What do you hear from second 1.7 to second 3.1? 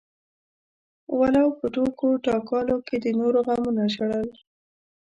ټوکو ټکالو کې د